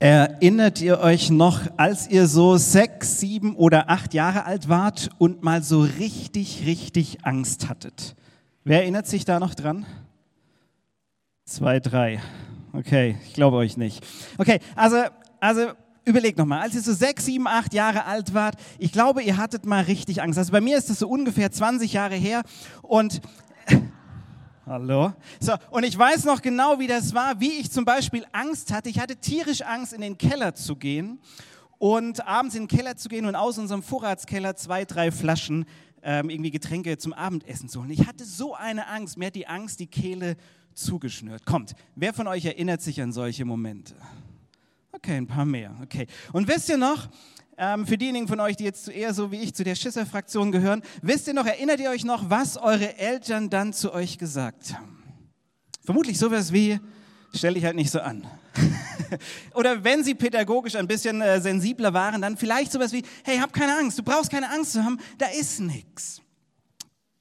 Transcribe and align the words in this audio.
Erinnert 0.00 0.80
ihr 0.80 1.00
euch 1.00 1.28
noch, 1.28 1.62
als 1.76 2.08
ihr 2.08 2.28
so 2.28 2.56
sechs, 2.56 3.18
sieben 3.18 3.56
oder 3.56 3.90
acht 3.90 4.14
Jahre 4.14 4.44
alt 4.44 4.68
wart 4.68 5.10
und 5.18 5.42
mal 5.42 5.60
so 5.64 5.80
richtig, 5.80 6.64
richtig 6.66 7.24
Angst 7.24 7.68
hattet? 7.68 8.14
Wer 8.62 8.82
erinnert 8.82 9.08
sich 9.08 9.24
da 9.24 9.40
noch 9.40 9.56
dran? 9.56 9.86
Zwei, 11.44 11.80
drei. 11.80 12.20
Okay, 12.72 13.16
ich 13.26 13.32
glaube 13.34 13.56
euch 13.56 13.76
nicht. 13.76 14.06
Okay, 14.36 14.60
also, 14.76 14.98
also 15.40 15.72
überlegt 16.04 16.38
nochmal, 16.38 16.60
als 16.60 16.76
ihr 16.76 16.82
so 16.82 16.92
sechs, 16.92 17.24
sieben, 17.24 17.48
acht 17.48 17.74
Jahre 17.74 18.04
alt 18.04 18.34
wart, 18.34 18.54
ich 18.78 18.92
glaube, 18.92 19.22
ihr 19.22 19.36
hattet 19.36 19.66
mal 19.66 19.82
richtig 19.82 20.22
Angst. 20.22 20.38
Also 20.38 20.52
bei 20.52 20.60
mir 20.60 20.78
ist 20.78 20.90
das 20.90 21.00
so 21.00 21.08
ungefähr 21.08 21.50
20 21.50 21.92
Jahre 21.94 22.14
her 22.14 22.42
und 22.82 23.20
Hallo. 24.68 25.14
So, 25.40 25.54
und 25.70 25.84
ich 25.84 25.98
weiß 25.98 26.26
noch 26.26 26.42
genau, 26.42 26.78
wie 26.78 26.86
das 26.86 27.14
war, 27.14 27.40
wie 27.40 27.52
ich 27.52 27.70
zum 27.70 27.86
Beispiel 27.86 28.26
Angst 28.32 28.70
hatte. 28.70 28.90
Ich 28.90 29.00
hatte 29.00 29.16
tierisch 29.16 29.62
Angst, 29.62 29.94
in 29.94 30.02
den 30.02 30.18
Keller 30.18 30.54
zu 30.54 30.76
gehen 30.76 31.20
und 31.78 32.26
abends 32.28 32.54
in 32.54 32.64
den 32.64 32.68
Keller 32.68 32.94
zu 32.94 33.08
gehen 33.08 33.24
und 33.24 33.34
aus 33.34 33.56
unserem 33.56 33.82
Vorratskeller 33.82 34.56
zwei, 34.56 34.84
drei 34.84 35.10
Flaschen 35.10 35.64
ähm, 36.02 36.28
irgendwie 36.28 36.50
Getränke 36.50 36.98
zum 36.98 37.14
Abendessen 37.14 37.70
zu 37.70 37.80
holen. 37.80 37.90
Ich 37.92 38.06
hatte 38.06 38.26
so 38.26 38.54
eine 38.54 38.88
Angst. 38.88 39.16
Mir 39.16 39.28
hat 39.28 39.36
die 39.36 39.46
Angst 39.46 39.80
die 39.80 39.86
Kehle 39.86 40.36
zugeschnürt. 40.74 41.46
Kommt, 41.46 41.74
wer 41.94 42.12
von 42.12 42.26
euch 42.26 42.44
erinnert 42.44 42.82
sich 42.82 43.00
an 43.00 43.10
solche 43.10 43.46
Momente? 43.46 43.94
Okay, 44.92 45.16
ein 45.16 45.26
paar 45.26 45.46
mehr. 45.46 45.74
Okay. 45.82 46.06
Und 46.34 46.46
wisst 46.46 46.68
ihr 46.68 46.76
noch, 46.76 47.08
ähm, 47.58 47.86
für 47.86 47.98
diejenigen 47.98 48.28
von 48.28 48.40
euch, 48.40 48.56
die 48.56 48.64
jetzt 48.64 48.88
eher 48.88 49.12
so 49.12 49.32
wie 49.32 49.40
ich 49.40 49.54
zu 49.54 49.64
der 49.64 49.74
Schisser-Fraktion 49.74 50.52
gehören, 50.52 50.82
wisst 51.02 51.26
ihr 51.26 51.34
noch, 51.34 51.44
erinnert 51.44 51.80
ihr 51.80 51.90
euch 51.90 52.04
noch, 52.04 52.30
was 52.30 52.56
eure 52.56 52.96
Eltern 52.96 53.50
dann 53.50 53.72
zu 53.72 53.92
euch 53.92 54.16
gesagt 54.16 54.74
haben? 54.74 55.02
Vermutlich 55.84 56.18
sowas 56.18 56.52
wie, 56.52 56.78
stell 57.34 57.54
dich 57.54 57.64
halt 57.64 57.76
nicht 57.76 57.90
so 57.90 58.00
an. 58.00 58.26
Oder 59.54 59.82
wenn 59.82 60.04
sie 60.04 60.14
pädagogisch 60.14 60.76
ein 60.76 60.86
bisschen 60.86 61.20
äh, 61.20 61.40
sensibler 61.40 61.92
waren, 61.92 62.22
dann 62.22 62.36
vielleicht 62.36 62.70
sowas 62.70 62.92
wie, 62.92 63.02
hey, 63.24 63.38
hab 63.38 63.52
keine 63.52 63.76
Angst, 63.76 63.98
du 63.98 64.02
brauchst 64.02 64.30
keine 64.30 64.50
Angst 64.50 64.72
zu 64.72 64.84
haben, 64.84 64.98
da 65.18 65.26
ist 65.26 65.60
nichts. 65.60 66.22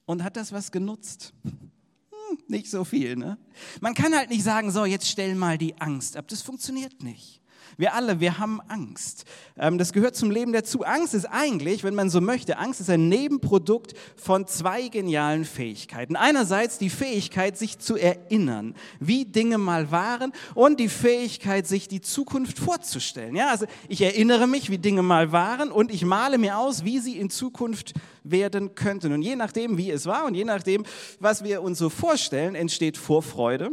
Und 0.06 0.24
hat 0.24 0.38
das 0.38 0.52
was 0.52 0.72
genutzt? 0.72 1.34
Hm, 1.44 2.38
nicht 2.48 2.70
so 2.70 2.84
viel, 2.84 3.16
ne? 3.16 3.38
Man 3.82 3.94
kann 3.94 4.16
halt 4.16 4.30
nicht 4.30 4.44
sagen, 4.44 4.72
so, 4.72 4.86
jetzt 4.86 5.08
stell 5.08 5.36
mal 5.36 5.58
die 5.58 5.76
Angst 5.80 6.16
ab. 6.16 6.28
Das 6.28 6.42
funktioniert 6.42 7.02
nicht. 7.02 7.42
Wir 7.78 7.94
alle, 7.94 8.20
wir 8.20 8.40
haben 8.40 8.62
Angst. 8.68 9.26
Ähm, 9.58 9.78
das 9.78 9.94
gehört 9.94 10.16
zum 10.16 10.32
Leben 10.32 10.54
dazu. 10.54 10.84
Angst 10.84 11.14
ist 11.14 11.26
eigentlich, 11.26 11.84
wenn 11.84 11.96
man 11.96 12.10
so 12.10 12.22
möchte, 12.22 12.58
Angst 12.58 12.80
ist 12.80 12.90
ein 12.90 13.10
Nebenprodukt 13.10 13.94
von 14.16 14.48
zwei 14.48 14.88
genialen 14.88 15.46
Fähigkeiten. 15.46 16.16
Einerseits 16.16 16.78
die 16.78 16.90
Fähigkeit, 16.90 17.58
sich 17.58 17.80
zu 17.80 17.98
erinnern, 17.98 18.76
wie 19.00 19.26
Dinge 19.26 19.58
mal 19.58 19.92
waren 19.92 20.32
und 20.56 20.80
die 20.80 20.90
Fähigkeit, 20.90 21.68
sich 21.68 21.88
die 21.88 22.02
Zukunft 22.02 22.60
vorzustellen. 22.60 23.36
Ja, 23.36 23.50
also 23.50 23.66
ich 23.88 24.02
erinnere 24.02 24.48
mich, 24.48 24.70
wie 24.70 24.78
Dinge 24.78 25.04
mal 25.04 25.32
waren 25.32 25.72
und 25.72 25.92
ich 25.92 26.06
male 26.06 26.38
mir 26.38 26.58
aus, 26.58 26.84
wie 26.84 27.00
sie 27.00 27.18
in 27.18 27.30
Zukunft 27.30 27.94
werden 28.24 28.76
könnten. 28.76 29.12
Und 29.14 29.22
je 29.22 29.36
nachdem, 29.36 29.78
wie 29.78 29.92
es 29.92 30.06
war 30.06 30.26
und 30.26 30.36
je 30.36 30.46
nachdem, 30.46 30.86
was 31.20 31.44
wir 31.44 31.62
uns 31.62 31.78
so 31.78 31.90
vorstellen, 31.90 32.56
entsteht 32.56 32.98
Vorfreude 32.98 33.72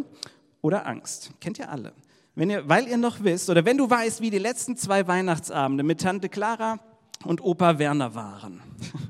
oder 0.61 0.87
Angst. 0.87 1.31
Kennt 1.41 1.59
ihr 1.59 1.70
alle. 1.70 1.92
Wenn 2.37 2.51
ihr, 2.51 2.69
weil 2.69 2.89
ihr 2.89 2.97
noch 2.97 3.23
wisst, 3.23 3.49
oder 3.49 3.65
wenn 3.65 3.79
du 3.79 3.89
weißt, 3.89 4.21
wie 4.21 4.31
die 4.31 4.39
letzten 4.39 4.77
zwei 4.77 5.07
Weihnachtsabende 5.07 5.85
mit 5.85 6.01
Tante 6.01 6.29
Clara 6.29 6.81
und 7.25 7.41
Opa 7.41 7.79
Werner 7.79 8.15
waren, 8.17 8.61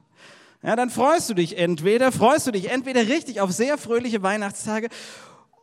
ja, 0.62 0.77
dann 0.77 0.91
freust 0.91 1.30
du 1.30 1.34
dich 1.34 1.56
entweder, 1.56 2.12
freust 2.12 2.47
du 2.47 2.50
dich 2.50 2.70
entweder 2.70 3.08
richtig 3.08 3.41
auf 3.41 3.50
sehr 3.50 3.78
fröhliche 3.78 4.22
Weihnachtstage 4.22 4.89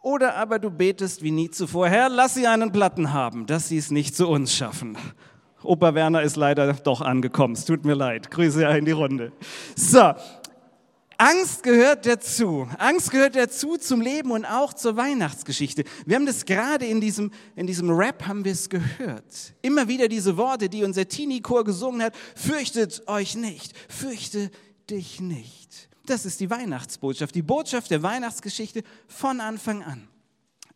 oder 0.01 0.35
aber 0.37 0.57
du 0.57 0.71
betest 0.71 1.21
wie 1.21 1.29
nie 1.29 1.51
zuvor, 1.51 1.87
Herr, 1.87 2.09
lass 2.09 2.33
sie 2.33 2.47
einen 2.47 2.71
Platten 2.71 3.13
haben, 3.13 3.45
dass 3.45 3.69
sie 3.69 3.77
es 3.77 3.91
nicht 3.91 4.15
zu 4.15 4.27
uns 4.27 4.55
schaffen. 4.55 4.97
Opa 5.63 5.93
Werner 5.93 6.23
ist 6.23 6.37
leider 6.37 6.73
doch 6.73 7.01
angekommen, 7.01 7.53
es 7.53 7.65
tut 7.65 7.85
mir 7.85 7.93
leid. 7.93 8.31
Grüße 8.31 8.65
in 8.65 8.85
die 8.85 8.91
Runde. 8.91 9.31
So, 9.75 10.13
Angst 11.21 11.61
gehört 11.61 12.07
dazu. 12.07 12.67
Angst 12.79 13.11
gehört 13.11 13.35
dazu 13.35 13.77
zum 13.77 14.01
Leben 14.01 14.31
und 14.31 14.43
auch 14.43 14.73
zur 14.73 14.97
Weihnachtsgeschichte. 14.97 15.83
Wir 16.07 16.15
haben 16.15 16.25
das 16.25 16.45
gerade 16.45 16.87
in 16.87 16.99
diesem, 16.99 17.29
in 17.55 17.67
diesem 17.67 17.91
Rap 17.91 18.25
haben 18.25 18.43
wir 18.43 18.53
es 18.53 18.67
gehört. 18.67 19.53
Immer 19.61 19.87
wieder 19.87 20.07
diese 20.07 20.35
Worte, 20.35 20.67
die 20.67 20.83
unser 20.83 21.07
Teenie-Chor 21.07 21.63
gesungen 21.63 22.01
hat. 22.01 22.15
Fürchtet 22.35 23.07
euch 23.07 23.35
nicht. 23.35 23.77
Fürchte 23.87 24.49
dich 24.89 25.19
nicht. 25.19 25.89
Das 26.07 26.25
ist 26.25 26.39
die 26.39 26.49
Weihnachtsbotschaft, 26.49 27.35
die 27.35 27.43
Botschaft 27.43 27.91
der 27.91 28.01
Weihnachtsgeschichte 28.01 28.81
von 29.07 29.41
Anfang 29.41 29.83
an. 29.83 30.07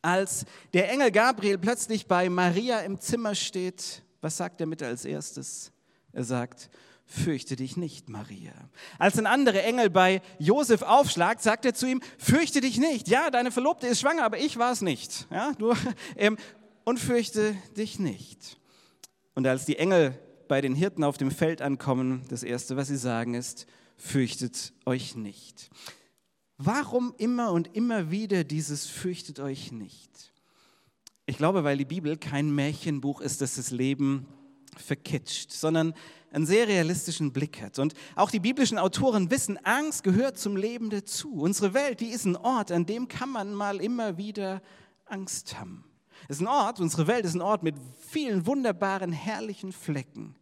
Als 0.04 0.46
der 0.76 0.92
Engel 0.92 1.10
Gabriel 1.10 1.58
plötzlich 1.58 2.06
bei 2.06 2.30
Maria 2.30 2.82
im 2.82 3.00
Zimmer 3.00 3.34
steht, 3.34 4.04
was 4.22 4.38
sagt 4.38 4.62
er 4.62 4.68
mit 4.68 4.84
als 4.84 5.06
erstes? 5.06 5.72
Er 6.14 6.24
sagt, 6.24 6.70
fürchte 7.06 7.56
dich 7.56 7.78
nicht, 7.78 8.10
Maria. 8.10 8.54
Als 8.98 9.18
ein 9.18 9.28
anderer 9.28 9.64
Engel 9.64 9.90
bei 9.90 10.22
Josef 10.40 10.82
aufschlagt, 10.82 11.42
sagt 11.42 11.66
er 11.66 11.74
zu 11.74 11.88
ihm, 11.88 12.02
fürchte 12.18 12.62
dich 12.62 12.78
nicht. 12.78 13.08
Ja, 13.08 13.30
deine 13.30 13.52
Verlobte 13.52 13.88
ist 13.88 14.02
schwanger, 14.02 14.24
aber 14.24 14.40
ich 14.40 14.58
war 14.58 14.72
es 14.72 14.82
nicht. 14.82 15.28
Ja, 15.32 15.54
du, 15.54 15.74
ähm, 16.16 16.38
und 16.84 17.00
fürchte 17.00 17.56
dich 17.78 18.00
nicht. 18.00 18.58
Und 19.34 19.46
als 19.48 19.66
die 19.66 19.78
Engel 19.78 20.20
bei 20.48 20.62
den 20.62 20.76
Hirten 20.76 21.04
auf 21.04 21.18
dem 21.18 21.32
Feld 21.32 21.62
ankommen, 21.62 22.24
das 22.30 22.44
Erste, 22.44 22.78
was 22.78 22.88
sie 22.88 22.98
sagen, 22.98 23.34
ist, 23.34 23.66
fürchtet 23.98 24.74
euch 24.86 25.16
nicht. 25.16 25.70
Warum 26.58 27.14
immer 27.18 27.52
und 27.52 27.76
immer 27.76 28.12
wieder 28.12 28.44
dieses 28.44 28.88
fürchtet 28.88 29.40
euch 29.40 29.72
nicht? 29.72 30.32
Ich 31.26 31.38
glaube, 31.38 31.64
weil 31.64 31.78
die 31.78 31.86
Bibel 31.86 32.18
kein 32.18 32.54
Märchenbuch 32.54 33.20
ist, 33.20 33.42
das 33.42 33.56
das 33.56 33.72
Leben 33.72 34.28
verkitscht, 34.78 35.52
sondern 35.52 35.94
einen 36.36 36.46
sehr 36.46 36.68
realistischen 36.68 37.32
Blick 37.32 37.62
hat. 37.62 37.80
Und 37.80 37.94
auch 38.16 38.30
die 38.30 38.42
biblischen 38.42 38.78
Autoren 38.78 39.32
wissen, 39.32 39.58
Angst 39.66 40.04
gehört 40.04 40.38
zum 40.38 40.58
Leben 40.58 40.90
dazu. 40.90 41.34
Unsere 41.34 41.74
Welt, 41.74 42.02
die 42.02 42.10
ist 42.10 42.26
ein 42.26 42.36
Ort, 42.36 42.72
an 42.72 42.86
dem 42.86 43.08
kann 43.08 43.30
man 43.30 43.54
mal 43.54 43.78
immer 43.82 44.18
wieder 44.18 44.62
Angst 45.06 45.58
haben. 45.58 45.86
Es 46.28 46.38
ist 46.38 46.42
ein 46.42 46.48
Ort, 46.48 46.80
unsere 46.80 47.08
Welt 47.08 47.26
ist 47.26 47.36
ein 47.36 47.42
Ort 47.42 47.64
mit 47.64 47.76
vielen 48.00 48.46
wunderbaren, 48.46 49.12
herrlichen 49.12 49.72
Flecken, 49.72 50.36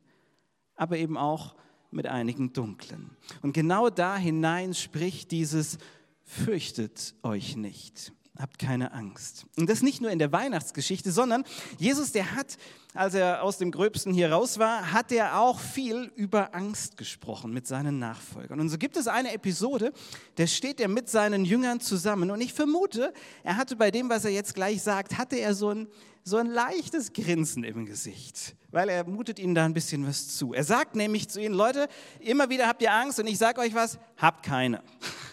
aber 0.76 0.98
eben 0.98 1.18
auch 1.18 1.56
mit 1.92 2.08
einigen 2.08 2.54
dunklen. 2.54 3.12
Und 3.42 3.54
genau 3.54 3.90
da 3.90 4.18
hinein 4.18 4.74
spricht 4.74 5.32
dieses 5.32 5.78
Fürchtet 6.24 7.14
euch 7.22 7.56
nicht 7.56 8.14
habt 8.38 8.58
keine 8.58 8.94
Angst. 8.94 9.46
Und 9.58 9.70
das 9.70 9.82
nicht 9.82 10.02
nur 10.02 10.10
in 10.10 10.20
der 10.20 10.32
Weihnachtsgeschichte, 10.32 11.12
sondern 11.12 11.44
Jesus, 11.78 12.12
der 12.12 12.36
hat, 12.36 12.58
als 12.94 13.14
er 13.14 13.44
aus 13.44 13.60
dem 13.60 13.72
Gröbsten 13.72 14.14
hier 14.14 14.32
raus 14.32 14.58
war, 14.58 14.92
hat 14.92 15.12
er 15.12 15.40
auch 15.40 15.60
viel 15.60 16.12
über 16.16 16.56
Angst 16.56 16.98
gesprochen 16.98 17.54
mit 17.54 17.68
seinen 17.68 18.00
Nachfolgern. 18.00 18.60
Und 18.60 18.70
so 18.70 18.78
gibt 18.78 18.98
es 18.98 19.08
eine 19.08 19.34
Episode, 19.34 19.94
da 20.36 20.48
steht 20.48 20.80
er 20.80 20.88
mit 20.88 21.10
seinen 21.10 21.46
Jüngern 21.46 21.80
zusammen. 21.80 22.32
Und 22.32 22.42
ich 22.42 22.54
vermute, 22.54 23.14
er 23.44 23.58
hatte 23.58 23.76
bei 23.76 23.92
dem, 23.92 24.10
was 24.10 24.26
er 24.26 24.32
jetzt 24.32 24.56
gleich 24.56 24.82
sagt, 24.82 25.18
hatte 25.18 25.36
er 25.36 25.54
so 25.54 25.70
ein, 25.70 25.88
so 26.24 26.38
ein 26.38 26.48
leichtes 26.48 27.14
Grinsen 27.14 27.64
im 27.64 27.86
Gesicht 27.86 28.56
weil 28.74 28.90
er 28.90 29.04
mutet 29.08 29.38
ihnen 29.38 29.54
da 29.54 29.66
ein 29.66 29.74
bisschen 29.76 30.06
was 30.08 30.36
zu. 30.36 30.52
Er 30.54 30.64
sagt 30.64 30.96
nämlich 30.96 31.30
zu 31.30 31.40
ihnen, 31.40 31.54
Leute, 31.54 31.88
immer 32.20 32.50
wieder 32.50 32.68
habt 32.68 32.82
ihr 32.82 32.92
Angst 32.92 33.20
und 33.20 33.28
ich 33.28 33.38
sage 33.38 33.62
euch 33.62 33.76
was, 33.76 34.00
habt 34.18 34.44
keine. 34.44 34.82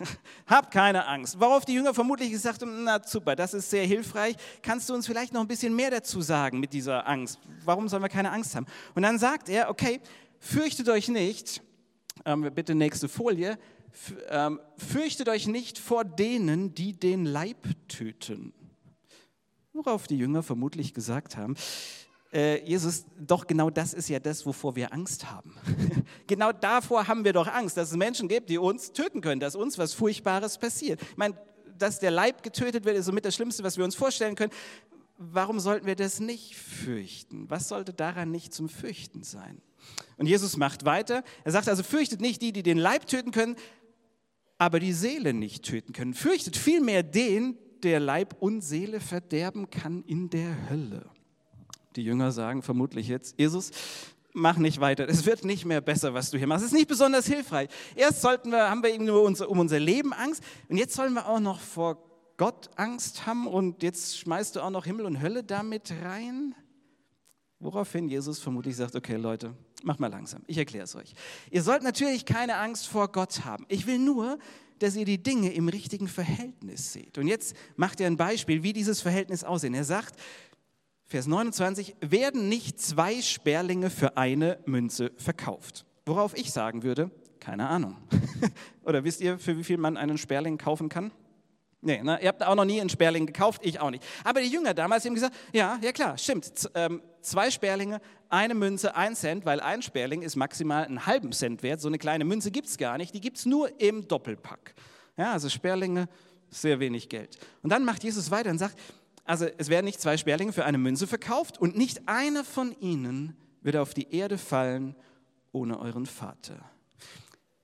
habt 0.47 0.71
keine 0.71 1.07
Angst. 1.07 1.39
Worauf 1.39 1.65
die 1.65 1.75
Jünger 1.75 1.95
vermutlich 1.95 2.31
gesagt 2.31 2.63
haben, 2.63 2.85
na 2.85 3.01
super, 3.05 3.37
das 3.37 3.55
ist 3.55 3.71
sehr 3.71 3.85
hilfreich. 3.85 4.37
Kannst 4.63 4.89
du 4.89 4.95
uns 4.95 5.07
vielleicht 5.07 5.33
noch 5.33 5.41
ein 5.41 5.49
bisschen 5.49 5.75
mehr 5.75 5.91
dazu 5.91 6.21
sagen 6.21 6.61
mit 6.61 6.73
dieser 6.73 7.07
Angst? 7.07 7.39
Warum 7.65 7.89
sollen 7.89 8.03
wir 8.03 8.09
keine 8.09 8.31
Angst 8.31 8.55
haben? 8.55 8.67
Und 8.95 9.03
dann 9.03 9.19
sagt 9.19 9.49
er, 9.49 9.71
okay, 9.71 10.01
fürchtet 10.39 10.89
euch 10.89 11.09
nicht, 11.09 11.63
ähm, 12.25 12.51
bitte 12.55 12.75
nächste 12.75 13.09
Folie, 13.09 13.59
ähm, 14.29 14.61
fürchtet 14.77 15.29
euch 15.29 15.47
nicht 15.47 15.79
vor 15.79 16.05
denen, 16.05 16.75
die 16.75 16.99
den 16.99 17.25
Leib 17.25 17.69
töten. 17.89 18.53
Worauf 19.73 20.07
die 20.07 20.19
Jünger 20.19 20.43
vermutlich 20.43 20.95
gesagt 20.95 21.37
haben, 21.37 21.57
äh, 22.33 22.65
Jesus, 22.65 23.05
doch 23.19 23.47
genau 23.47 23.71
das 23.71 23.93
ist 23.93 24.09
ja 24.09 24.21
das, 24.21 24.47
wovor 24.47 24.77
wir 24.77 24.93
Angst 24.93 25.31
haben. 25.31 25.55
genau 26.27 26.53
davor 26.53 27.09
haben 27.09 27.25
wir 27.25 27.33
doch 27.33 27.49
Angst, 27.49 27.77
dass 27.77 27.91
es 27.91 27.97
Menschen 27.97 28.29
gibt, 28.29 28.51
die 28.51 28.59
uns 28.59 28.93
töten 28.93 29.21
können, 29.21 29.41
dass 29.41 29.57
uns 29.57 29.79
was 29.79 29.95
Furchtbares 29.95 30.59
passiert. 30.59 31.01
Ich 31.03 31.17
meine, 31.17 31.37
dass 31.77 31.99
der 31.99 32.11
Leib 32.11 32.43
getötet 32.43 32.85
wird, 32.85 32.97
ist 32.97 33.07
somit 33.07 33.25
das 33.25 33.35
Schlimmste, 33.35 33.65
was 33.65 33.77
wir 33.77 33.85
uns 33.85 33.95
vorstellen 33.95 34.37
können. 34.37 34.53
Warum 35.17 35.61
sollten 35.61 35.87
wir 35.87 35.97
das 35.97 36.21
nicht 36.21 36.55
fürchten? 36.55 37.51
Was 37.51 37.69
sollte 37.69 37.93
daran 37.93 38.31
nicht 38.31 38.55
zum 38.55 38.69
Fürchten 38.69 39.23
sein? 39.23 39.61
Und 40.17 40.27
Jesus 40.27 40.57
macht 40.57 40.85
weiter. 40.85 41.25
Er 41.45 41.53
sagt 41.53 41.69
also, 41.69 41.83
fürchtet 41.83 42.21
nicht 42.21 42.43
die, 42.43 42.53
die 42.53 42.63
den 42.63 42.79
Leib 42.79 43.07
töten 43.07 43.31
können, 43.33 43.57
aber 44.57 44.79
die 44.79 44.93
Seele 44.93 45.33
nicht 45.35 45.65
töten 45.65 45.93
können. 45.93 46.15
Fürchtet 46.15 46.57
vielmehr 46.57 47.03
den, 47.03 47.59
der 47.83 47.99
Leib 47.99 48.37
und 48.41 48.61
Seele 48.61 49.01
verderben 49.01 49.69
kann 49.71 50.05
in 50.05 50.31
der 50.31 50.71
Hölle. 50.71 51.11
Die 51.97 52.03
Jünger 52.03 52.33
sagen 52.33 52.63
vermutlich 52.63 53.09
jetzt, 53.09 53.39
Jesus, 53.39 53.73
mach 54.33 54.57
nicht 54.59 54.81
weiter. 54.81 55.09
Es 55.09 55.27
wird 55.27 55.45
nicht 55.45 55.65
mehr 55.65 55.81
besser, 55.81 56.15
was 56.15 56.31
du 56.31 56.39
hier 56.39 56.47
machst. 56.47 56.65
Es 56.65 56.73
ist 56.73 56.77
nicht 56.77 56.89
besonders 56.89 57.27
hilfreich. 57.27 57.69
Erst 57.97 58.23
sollten 58.23 58.51
wir, 58.51 58.71
haben 58.71 58.83
wir 58.83 58.99
nur 58.99 59.25
um 59.25 59.59
unser 59.59 59.81
Leben 59.81 60.13
Angst 60.13 60.43
und 60.69 60.77
jetzt 60.77 60.95
sollen 60.95 61.15
wir 61.15 61.27
auch 61.27 61.41
noch 61.41 61.61
vor 61.61 62.03
Gott 62.37 62.71
Angst 62.77 63.27
haben 63.27 63.47
und 63.47 63.83
jetzt 63.83 64.19
schmeißt 64.19 64.57
du 64.57 64.61
auch 64.61 64.71
noch 64.71 64.87
Himmel 64.87 65.05
und 65.05 65.21
Hölle 65.21 65.45
damit 65.45 65.93
rein. 66.03 66.55
Woraufhin 67.59 68.09
Jesus 68.09 68.39
vermutlich 68.39 68.77
sagt, 68.77 68.97
okay 68.97 69.17
Leute, 69.17 69.55
mach 69.83 69.99
mal 69.99 70.07
langsam, 70.07 70.43
ich 70.47 70.57
erkläre 70.57 70.85
es 70.85 70.97
euch. 70.97 71.13
Ihr 71.51 71.63
sollt 71.63 71.83
natürlich 71.83 72.25
keine 72.25 72.57
Angst 72.57 72.89
vor 72.89 73.13
Gott 73.13 73.45
haben. 73.45 73.67
Ich 73.69 73.87
will 73.87 73.99
nur, 73.99 74.39
dass 74.79 74.97
ihr 74.97 75.05
die 75.05 75.23
Dinge 75.23 75.53
im 75.53 75.69
richtigen 75.69 76.09
Verhältnis 76.09 76.95
seht. 76.95 77.19
Und 77.19 77.27
jetzt 77.29 77.55
macht 77.77 78.01
er 78.01 78.07
ein 78.07 78.17
Beispiel, 78.17 78.63
wie 78.63 78.73
dieses 78.73 79.03
Verhältnis 79.03 79.45
aussehen. 79.45 79.75
Er 79.75 79.85
sagt, 79.85 80.19
Vers 81.11 81.27
29, 81.27 81.97
werden 82.01 82.49
nicht 82.49 82.81
zwei 82.81 83.21
Sperlinge 83.21 83.91
für 83.91 84.17
eine 84.17 84.61
Münze 84.65 85.11
verkauft. 85.17 85.85
Worauf 86.07 86.37
ich 86.37 86.53
sagen 86.53 86.85
würde, 86.85 87.11
keine 87.41 87.69
Ahnung. 87.69 87.97
Oder 88.85 89.03
wisst 89.03 89.21
ihr, 89.21 89.37
für 89.37 89.59
wie 89.59 89.65
viel 89.65 89.77
man 89.77 89.97
einen 89.97 90.19
Sperling 90.19 90.57
kaufen 90.57 90.89
kann? 90.89 91.11
Nee, 91.81 92.01
ne? 92.01 92.23
ihr 92.23 92.29
habt 92.29 92.45
auch 92.45 92.55
noch 92.55 92.65
nie 92.65 92.81
einen 92.81 92.91
Sperling 92.91 93.27
gekauft, 93.27 93.63
ich 93.65 93.81
auch 93.81 93.91
nicht. 93.91 94.05
Aber 94.23 94.41
die 94.41 94.47
Jünger 94.47 94.73
damals 94.73 95.05
haben 95.05 95.15
gesagt, 95.15 95.35
ja, 95.53 95.81
ja 95.83 95.91
klar, 95.91 96.17
stimmt. 96.17 96.45
Z 96.45 96.71
ähm, 96.77 97.03
zwei 97.23 97.51
Sperlinge, 97.51 98.01
eine 98.29 98.55
Münze, 98.55 98.95
ein 98.95 99.17
Cent, 99.17 99.45
weil 99.45 99.59
ein 99.59 99.83
Sperling 99.83 100.23
ist 100.23 100.37
maximal 100.37 100.85
einen 100.85 101.07
halben 101.07 101.33
Cent 101.33 101.65
wert. 101.65 101.81
So 101.81 101.89
eine 101.89 101.99
kleine 101.99 102.25
Münze 102.25 102.53
gibt 102.53 102.69
es 102.69 102.79
gar 102.79 102.99
nicht, 102.99 103.13
die 103.15 103.21
gibt 103.21 103.39
es 103.39 103.47
nur 103.47 103.81
im 103.81 104.07
Doppelpack. 104.07 104.77
Ja, 105.17 105.33
also 105.33 105.49
Sperlinge, 105.49 106.09
sehr 106.51 106.79
wenig 106.79 107.09
Geld. 107.09 107.37
Und 107.65 107.71
dann 107.71 107.85
macht 107.85 108.05
Jesus 108.05 108.31
weiter 108.31 108.51
und 108.51 108.59
sagt, 108.59 108.79
also 109.31 109.47
es 109.59 109.69
werden 109.69 109.87
nicht 109.87 110.01
zwei 110.01 110.17
Sperlinge 110.17 110.53
für 110.53 110.65
eine 110.65 110.79
Münze 110.79 111.07
verkauft 111.07 111.59
und 111.59 111.77
nicht 111.77 112.09
einer 112.09 112.45
von 112.45 112.75
ihnen 112.81 113.37
wird 113.63 113.77
auf 113.77 113.95
die 113.95 114.13
Erde 114.13 114.39
fallen 114.39 114.95
ohne 115.53 115.79
euren 115.79 116.07
Vater 116.07 116.71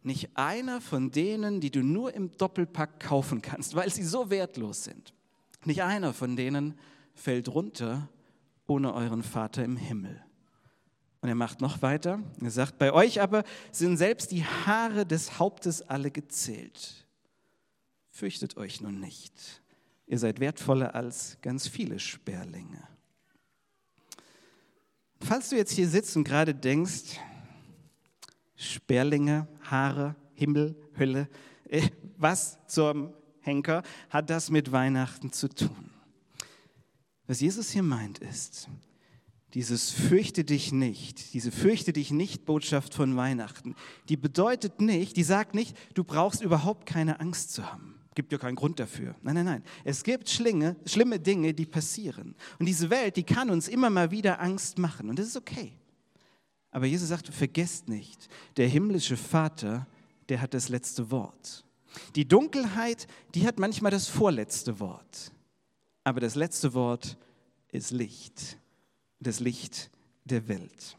nicht 0.07 0.31
einer 0.37 0.81
von 0.81 1.11
denen, 1.11 1.61
die 1.61 1.73
du 1.73 1.83
nur 1.83 2.15
im 2.15 2.31
Doppelpack 2.37 3.01
kaufen 3.01 3.43
kannst, 3.43 3.75
weil 3.75 3.91
sie 3.91 4.05
so 4.05 4.31
wertlos 4.31 4.85
sind, 4.85 5.13
nicht 5.65 5.83
einer 5.83 6.15
von 6.15 6.37
denen 6.37 6.79
fällt 7.13 7.49
runter 7.49 8.09
ohne 8.69 8.95
euren 8.95 9.25
Vater 9.25 9.65
im 9.65 9.77
Himmel. 9.77 10.23
Und 11.21 11.29
er 11.29 11.35
macht 11.35 11.61
noch 11.61 11.83
weiter. 11.83 12.21
Er 12.41 12.51
sagt, 12.51 12.79
bei 12.79 12.93
euch 12.93 13.21
aber 13.21 13.43
sind 13.73 13.97
selbst 13.97 14.31
die 14.31 14.45
Haare 14.45 15.07
des 15.07 15.41
Hauptes 15.41 15.83
alle 15.83 16.13
gezählt. 16.13 17.07
Fürchtet 18.09 18.57
euch 18.57 18.81
nun 18.81 19.01
nicht. 19.01 19.61
Ihr 20.07 20.19
seid 20.19 20.41
wertvoller 20.41 20.95
als 20.95 21.39
ganz 21.43 21.67
viele 21.67 21.99
Sperlinge. 21.99 22.87
Falls 25.21 25.49
du 25.49 25.57
jetzt 25.57 25.73
hier 25.73 25.89
sitzt 25.89 26.17
und 26.17 26.25
gerade 26.25 26.55
denkst, 26.55 27.19
Sperlinge, 28.57 29.49
Haare, 29.63 30.17
Himmel, 30.35 30.77
Hölle. 30.99 31.29
Äh, 31.69 31.89
was 32.17 32.59
zum 32.67 33.13
Henker 33.41 33.83
hat 34.11 34.31
das 34.31 34.51
mit 34.51 34.73
Weihnachten 34.73 35.33
zu 35.33 35.49
tun? 35.49 35.91
Was 37.27 37.41
Jesus 37.41 37.71
hier 37.71 37.83
meint 37.83 38.19
ist, 38.19 38.69
dieses 39.55 39.91
fürchte 39.91 40.45
dich 40.45 40.73
nicht, 40.73 41.35
diese 41.35 41.51
fürchte 41.51 41.93
dich 41.93 42.11
nicht 42.11 42.45
Botschaft 42.45 42.95
von 42.95 43.17
Weihnachten, 43.17 43.75
die 44.09 44.17
bedeutet 44.17 44.81
nicht, 44.81 45.17
die 45.17 45.23
sagt 45.23 45.55
nicht, 45.55 45.77
du 45.95 46.05
brauchst 46.05 46.43
überhaupt 46.43 46.87
keine 46.87 47.21
Angst 47.21 47.53
zu 47.53 47.71
haben. 47.73 47.96
Gibt 48.17 48.33
ja 48.33 48.39
keinen 48.39 48.57
Grund 48.57 48.81
dafür. 48.81 49.15
Nein, 49.23 49.35
nein, 49.35 49.45
nein. 49.45 49.63
Es 49.85 50.03
gibt 50.03 50.31
schlinge, 50.31 50.75
schlimme 50.87 51.21
Dinge, 51.21 51.53
die 51.53 51.67
passieren. 51.67 52.35
Und 52.59 52.65
diese 52.65 52.89
Welt, 52.89 53.15
die 53.17 53.23
kann 53.23 53.51
uns 53.51 53.69
immer 53.69 53.91
mal 53.91 54.11
wieder 54.11 54.41
Angst 54.41 54.79
machen. 54.79 55.11
Und 55.11 55.19
das 55.19 55.27
ist 55.27 55.37
okay. 55.37 55.75
Aber 56.71 56.87
Jesus 56.87 57.11
sagt, 57.11 57.29
vergesst 57.29 57.91
nicht, 57.91 58.29
der 58.57 58.69
himmlische 58.69 59.19
Vater, 59.19 59.87
der 60.31 60.41
hat 60.41 60.55
das 60.55 60.71
letzte 60.71 61.11
Wort. 61.11 61.67
Die 62.15 62.27
Dunkelheit, 62.27 63.07
die 63.35 63.47
hat 63.47 63.59
manchmal 63.59 63.91
das 63.91 64.09
vorletzte 64.09 64.81
Wort. 64.81 65.31
Aber 66.03 66.21
das 66.21 66.37
letzte 66.37 66.73
Wort 66.73 67.19
ist 67.71 67.91
Licht, 67.91 68.57
das 69.21 69.41
Licht 69.41 69.91
der 70.25 70.49
Welt. 70.49 70.97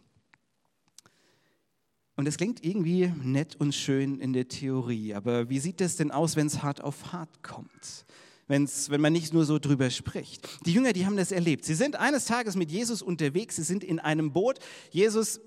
Und 2.18 2.28
es 2.28 2.38
klingt 2.38 2.66
irgendwie 2.66 3.14
nett 3.22 3.56
und 3.58 3.76
schön 3.76 4.20
in 4.20 4.34
der 4.34 4.48
Theorie, 4.48 5.14
aber 5.14 5.50
wie 5.50 5.60
sieht 5.60 5.80
es 5.82 5.98
denn 5.98 6.10
aus, 6.10 6.36
wenn 6.36 6.48
es 6.48 6.64
hart 6.64 6.82
auf 6.82 7.14
hart 7.14 7.44
kommt? 7.44 8.06
Wenn's, 8.48 8.90
wenn 8.90 9.02
man 9.02 9.14
nicht 9.14 9.34
nur 9.34 9.46
so 9.46 9.60
drüber 9.60 9.92
spricht. 9.92 10.48
Die 10.66 10.74
Jünger, 10.74 10.94
die 10.94 11.06
haben 11.06 11.16
das 11.16 11.32
erlebt. 11.32 11.64
Sie 11.64 11.76
sind 11.76 11.96
eines 11.96 12.26
Tages 12.26 12.56
mit 12.56 12.72
Jesus 12.72 13.04
unterwegs, 13.04 13.58
sie 13.58 13.64
sind 13.64 13.84
in 13.84 14.00
einem 14.00 14.34
Boot. 14.34 14.58
Jesus 14.90 15.40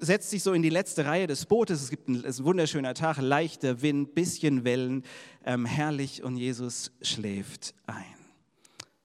setzt 0.00 0.28
sich 0.28 0.42
so 0.42 0.52
in 0.52 0.60
die 0.60 0.68
letzte 0.68 1.06
Reihe 1.06 1.26
des 1.26 1.46
Bootes. 1.46 1.80
Es 1.80 1.88
gibt 1.88 2.08
ein, 2.08 2.22
ist 2.22 2.40
ein 2.40 2.44
wunderschöner 2.44 2.92
Tag, 2.92 3.16
leichter 3.22 3.80
Wind, 3.80 4.14
bisschen 4.14 4.64
Wellen, 4.64 5.04
ähm, 5.46 5.64
herrlich 5.64 6.22
und 6.22 6.36
Jesus 6.36 6.92
schläft 7.00 7.74
ein. 7.86 8.04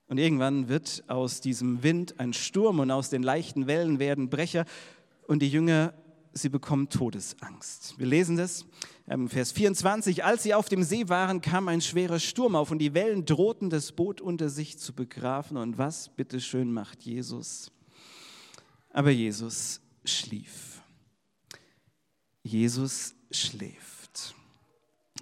Und 0.08 0.18
irgendwann 0.18 0.68
wird 0.68 1.06
aus 1.08 1.40
diesem 1.40 1.84
Wind 1.84 2.20
ein 2.20 2.34
Sturm 2.34 2.80
und 2.80 2.92
aus 2.92 3.10
den 3.10 3.24
leichten 3.24 3.66
Wellen 3.68 4.00
werden 4.00 4.30
Brecher 4.30 4.66
und 5.28 5.40
die 5.42 5.50
Jünger, 5.50 5.94
sie 6.34 6.50
bekommen 6.50 6.90
Todesangst. 6.90 7.98
Wir 7.98 8.08
lesen 8.08 8.38
das, 8.38 8.66
ähm, 9.08 9.30
Vers 9.30 9.52
24. 9.52 10.24
Als 10.24 10.44
sie 10.44 10.54
auf 10.54 10.68
dem 10.68 10.84
See 10.84 11.08
waren, 11.08 11.42
kam 11.42 11.68
ein 11.68 11.82
schwerer 11.82 12.20
Sturm 12.20 12.56
auf 12.56 12.72
und 12.72 12.80
die 12.80 12.94
Wellen 12.94 13.26
drohten, 13.26 13.70
das 13.70 13.92
Boot 13.92 14.20
unter 14.20 14.50
sich 14.50 14.80
zu 14.80 14.94
begraben. 14.94 15.58
Und 15.58 15.78
was, 15.78 16.10
bitteschön, 16.10 16.74
macht 16.74 17.04
Jesus? 17.04 17.72
Aber 18.90 19.12
Jesus 19.12 19.80
schlief. 20.04 20.82
Jesus 22.42 23.16
schläft 23.32 24.36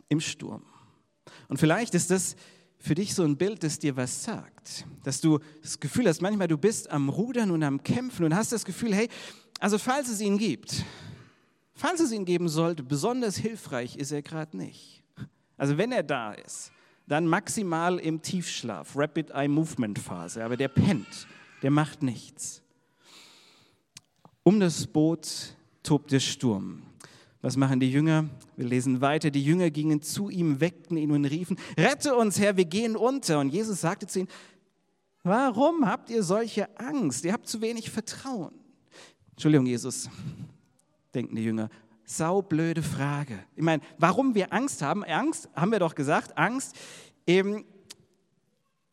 im 0.10 0.20
Sturm. 0.20 0.64
Und 1.48 1.58
vielleicht 1.58 1.94
ist 1.94 2.10
das 2.10 2.36
für 2.80 2.96
dich 2.96 3.14
so 3.14 3.24
ein 3.24 3.38
Bild, 3.38 3.64
das 3.64 3.78
dir 3.78 3.96
was 3.96 4.24
sagt. 4.24 4.86
Dass 5.04 5.22
du 5.22 5.40
das 5.62 5.80
Gefühl 5.80 6.08
hast, 6.08 6.22
manchmal 6.22 6.48
du 6.48 6.58
bist 6.58 6.90
am 6.90 7.10
Rudern 7.10 7.52
und 7.52 7.62
am 7.62 7.84
Kämpfen 7.84 8.26
und 8.26 8.36
hast 8.36 8.52
das 8.52 8.66
Gefühl, 8.66 8.96
hey, 8.96 9.08
also 9.62 9.78
falls 9.78 10.10
es 10.10 10.20
ihn 10.20 10.40
gibt, 10.40 10.84
falls 11.76 12.00
es 12.00 12.12
ihn 12.12 12.26
geben 12.26 12.50
sollte, 12.50 12.82
besonders 12.82 13.38
hilfreich 13.38 13.96
ist 13.96 14.12
er 14.12 14.24
gerade 14.24 14.58
nicht. 14.58 15.04
Also 15.56 15.78
wenn 15.78 15.92
er 15.92 16.02
da 16.02 16.34
ist, 16.34 16.72
dann 17.08 17.28
maximal 17.28 18.00
im 18.00 18.24
Tiefschlaf, 18.24 18.96
Rapid 18.96 19.30
Eye 19.30 19.48
Movement 19.48 20.00
Phase, 20.00 20.44
aber 20.44 20.58
der 20.58 20.68
pennt, 20.68 21.28
der 21.62 21.70
macht 21.70 22.02
nichts. 22.02 22.64
Um 24.42 24.60
das 24.60 24.88
Boot 24.88 25.56
tobt 25.84 26.12
der 26.12 26.20
Sturm. 26.20 26.82
Was 27.44 27.56
machen 27.56 27.80
die 27.80 27.92
Jünger? 27.92 28.30
Wir 28.56 28.66
lesen 28.66 29.02
weiter. 29.02 29.30
Die 29.30 29.44
Jünger 29.44 29.70
gingen 29.70 30.02
zu 30.02 30.30
ihm, 30.30 30.60
weckten 30.60 30.98
ihn 30.98 31.12
und 31.12 31.26
riefen, 31.26 31.58
rette 31.78 32.16
uns, 32.16 32.40
Herr, 32.40 32.58
wir 32.58 32.66
gehen 32.66 32.96
unter. 32.96 33.40
Und 33.40 33.50
Jesus 33.50 33.82
sagte 33.82 34.08
zu 34.08 34.22
ihnen, 34.22 34.30
warum 35.22 35.86
habt 35.86 36.10
ihr 36.10 36.24
solche 36.24 36.68
Angst? 36.80 37.26
Ihr 37.26 37.34
habt 37.34 37.48
zu 37.48 37.62
wenig 37.62 37.92
Vertrauen. 37.92 38.61
Entschuldigung, 39.42 39.66
Jesus, 39.66 40.08
denken 41.16 41.36
die 41.36 41.44
Jünger. 41.44 41.72
Saublöde 42.06 42.84
Frage. 42.84 43.40
Ich 43.56 43.64
meine, 43.64 43.82
warum 43.98 44.36
wir 44.36 44.54
Angst 44.54 44.84
haben? 44.84 45.04
Angst, 45.04 45.50
haben 45.56 45.72
wir 45.72 45.80
doch 45.80 45.96
gesagt, 45.96 46.38
Angst, 46.38 46.76
eben, 47.26 47.66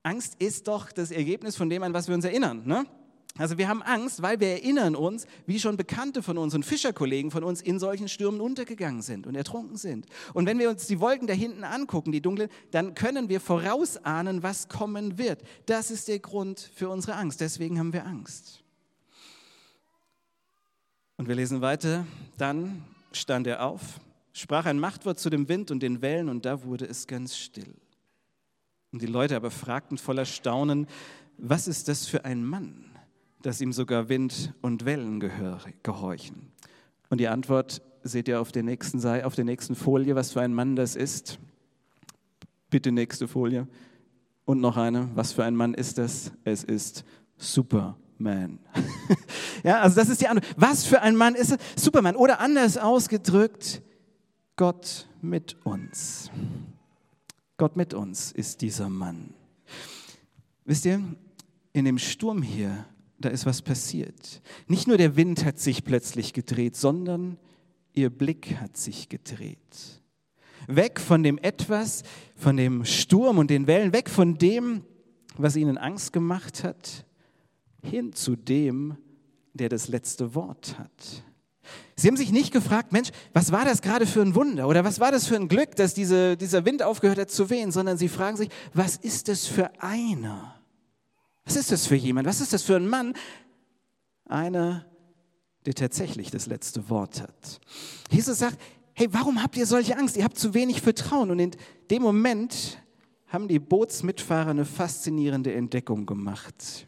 Angst 0.02 0.36
ist 0.38 0.66
doch 0.66 0.90
das 0.90 1.10
Ergebnis 1.10 1.54
von 1.54 1.68
dem, 1.68 1.82
an 1.82 1.92
was 1.92 2.08
wir 2.08 2.14
uns 2.14 2.24
erinnern. 2.24 2.62
Ne? 2.64 2.86
Also 3.36 3.58
wir 3.58 3.68
haben 3.68 3.82
Angst, 3.82 4.22
weil 4.22 4.40
wir 4.40 4.48
erinnern 4.48 4.96
uns, 4.96 5.26
wie 5.44 5.60
schon 5.60 5.76
Bekannte 5.76 6.22
von 6.22 6.38
uns 6.38 6.54
und 6.54 6.64
Fischerkollegen 6.64 7.30
von 7.30 7.44
uns 7.44 7.60
in 7.60 7.78
solchen 7.78 8.08
Stürmen 8.08 8.40
untergegangen 8.40 9.02
sind 9.02 9.26
und 9.26 9.34
ertrunken 9.34 9.76
sind. 9.76 10.06
Und 10.32 10.46
wenn 10.46 10.58
wir 10.58 10.70
uns 10.70 10.86
die 10.86 10.98
Wolken 10.98 11.26
da 11.26 11.34
hinten 11.34 11.62
angucken, 11.62 12.10
die 12.10 12.22
dunklen, 12.22 12.48
dann 12.70 12.94
können 12.94 13.28
wir 13.28 13.42
vorausahnen, 13.42 14.42
was 14.42 14.70
kommen 14.70 15.18
wird. 15.18 15.42
Das 15.66 15.90
ist 15.90 16.08
der 16.08 16.20
Grund 16.20 16.70
für 16.74 16.88
unsere 16.88 17.16
Angst. 17.16 17.42
Deswegen 17.42 17.78
haben 17.78 17.92
wir 17.92 18.06
Angst. 18.06 18.64
Und 21.18 21.28
wir 21.28 21.34
lesen 21.34 21.60
weiter. 21.60 22.06
Dann 22.38 22.82
stand 23.12 23.46
er 23.46 23.64
auf, 23.64 24.00
sprach 24.32 24.64
ein 24.64 24.80
Machtwort 24.80 25.18
zu 25.18 25.28
dem 25.28 25.48
Wind 25.50 25.70
und 25.70 25.82
den 25.82 26.00
Wellen 26.00 26.30
und 26.30 26.46
da 26.46 26.64
wurde 26.64 26.86
es 26.86 27.06
ganz 27.06 27.36
still. 27.36 27.74
Und 28.92 29.02
die 29.02 29.06
Leute 29.06 29.36
aber 29.36 29.50
fragten 29.50 29.98
voller 29.98 30.24
Staunen, 30.24 30.86
was 31.36 31.68
ist 31.68 31.88
das 31.88 32.06
für 32.06 32.24
ein 32.24 32.42
Mann? 32.42 32.88
dass 33.42 33.60
ihm 33.60 33.72
sogar 33.72 34.08
Wind 34.08 34.54
und 34.62 34.84
Wellen 34.84 35.20
gehorchen? 35.82 36.52
Und 37.08 37.18
die 37.18 37.28
Antwort 37.28 37.82
seht 38.02 38.28
ihr 38.28 38.40
auf 38.40 38.52
der, 38.52 38.62
nächsten 38.62 39.00
Seite, 39.00 39.26
auf 39.26 39.34
der 39.34 39.44
nächsten 39.44 39.74
Folie, 39.74 40.14
was 40.14 40.32
für 40.32 40.40
ein 40.40 40.54
Mann 40.54 40.76
das 40.76 40.96
ist. 40.96 41.38
Bitte 42.70 42.92
nächste 42.92 43.28
Folie. 43.28 43.66
Und 44.44 44.60
noch 44.60 44.76
eine, 44.76 45.08
was 45.14 45.32
für 45.32 45.44
ein 45.44 45.56
Mann 45.56 45.74
ist 45.74 45.98
das? 45.98 46.32
Es 46.44 46.64
ist 46.64 47.04
Superman. 48.18 48.58
ja, 49.62 49.80
also 49.80 49.96
das 49.96 50.08
ist 50.08 50.20
die 50.20 50.26
Antwort. 50.26 50.52
Was 50.56 50.84
für 50.84 51.00
ein 51.00 51.14
Mann 51.14 51.34
ist 51.34 51.52
es? 51.52 51.82
Superman. 51.82 52.16
Oder 52.16 52.40
anders 52.40 52.76
ausgedrückt, 52.76 53.80
Gott 54.56 55.08
mit 55.22 55.56
uns. 55.64 56.30
Gott 57.56 57.76
mit 57.76 57.94
uns 57.94 58.32
ist 58.32 58.60
dieser 58.60 58.88
Mann. 58.88 59.34
Wisst 60.64 60.84
ihr, 60.84 61.00
in 61.72 61.84
dem 61.84 61.98
Sturm 61.98 62.42
hier 62.42 62.86
da 63.20 63.30
ist 63.30 63.46
was 63.46 63.62
passiert. 63.62 64.42
Nicht 64.68 64.86
nur 64.86 64.96
der 64.96 65.16
Wind 65.16 65.44
hat 65.44 65.58
sich 65.58 65.82
plötzlich 65.82 66.32
gedreht, 66.32 66.76
sondern 66.76 67.36
ihr 67.92 68.10
Blick 68.10 68.60
hat 68.60 68.76
sich 68.76 69.08
gedreht. 69.08 69.58
Weg 70.68 71.00
von 71.00 71.24
dem 71.24 71.36
etwas, 71.38 72.04
von 72.36 72.56
dem 72.56 72.84
Sturm 72.84 73.38
und 73.38 73.50
den 73.50 73.66
Wellen, 73.66 73.92
weg 73.92 74.08
von 74.08 74.38
dem, 74.38 74.84
was 75.36 75.56
ihnen 75.56 75.78
Angst 75.78 76.12
gemacht 76.12 76.62
hat, 76.62 77.04
hin 77.82 78.12
zu 78.12 78.36
dem, 78.36 78.96
der 79.54 79.68
das 79.68 79.88
letzte 79.88 80.34
Wort 80.34 80.78
hat. 80.78 81.24
Sie 81.96 82.08
haben 82.08 82.16
sich 82.16 82.32
nicht 82.32 82.52
gefragt, 82.52 82.92
Mensch, 82.92 83.10
was 83.32 83.52
war 83.52 83.64
das 83.64 83.82
gerade 83.82 84.06
für 84.06 84.22
ein 84.22 84.34
Wunder 84.34 84.68
oder 84.68 84.84
was 84.84 85.00
war 85.00 85.10
das 85.10 85.26
für 85.26 85.36
ein 85.36 85.48
Glück, 85.48 85.76
dass 85.76 85.94
diese, 85.94 86.36
dieser 86.36 86.64
Wind 86.64 86.82
aufgehört 86.82 87.18
hat 87.18 87.30
zu 87.30 87.50
wehen, 87.50 87.72
sondern 87.72 87.98
sie 87.98 88.08
fragen 88.08 88.36
sich, 88.36 88.48
was 88.72 88.96
ist 88.96 89.28
das 89.28 89.46
für 89.46 89.70
einer? 89.82 90.54
Was 91.44 91.56
ist 91.56 91.72
das 91.72 91.86
für 91.86 91.96
jemand? 91.96 92.26
Was 92.26 92.40
ist 92.40 92.52
das 92.52 92.62
für 92.62 92.76
ein 92.76 92.88
Mann? 92.88 93.14
Einer, 94.26 94.86
der 95.66 95.74
tatsächlich 95.74 96.30
das 96.30 96.46
letzte 96.46 96.88
Wort 96.88 97.22
hat. 97.22 97.60
Jesus 98.10 98.38
sagt, 98.38 98.58
hey, 98.94 99.08
warum 99.12 99.42
habt 99.42 99.56
ihr 99.56 99.66
solche 99.66 99.96
Angst? 99.96 100.16
Ihr 100.16 100.24
habt 100.24 100.38
zu 100.38 100.54
wenig 100.54 100.80
Vertrauen. 100.80 101.30
Und 101.30 101.38
in 101.38 101.50
dem 101.90 102.02
Moment 102.02 102.82
haben 103.26 103.48
die 103.48 103.58
Bootsmitfahrer 103.58 104.50
eine 104.50 104.64
faszinierende 104.64 105.52
Entdeckung 105.52 106.06
gemacht. 106.06 106.86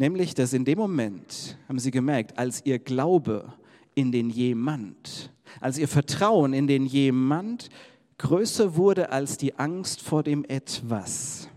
Nämlich, 0.00 0.32
dass 0.32 0.54
in 0.54 0.64
dem 0.64 0.78
Moment 0.78 1.58
haben 1.68 1.78
sie 1.78 1.90
gemerkt, 1.90 2.38
als 2.38 2.64
ihr 2.64 2.78
Glaube 2.78 3.52
in 3.94 4.10
den 4.12 4.30
jemand, 4.30 5.30
als 5.60 5.76
ihr 5.76 5.88
Vertrauen 5.88 6.54
in 6.54 6.66
den 6.66 6.86
jemand 6.86 7.68
größer 8.16 8.76
wurde 8.76 9.12
als 9.12 9.36
die 9.36 9.58
Angst 9.58 10.00
vor 10.00 10.22
dem 10.22 10.46
etwas, 10.46 11.50